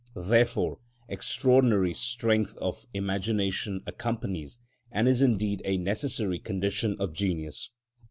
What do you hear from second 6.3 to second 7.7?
condition of genius.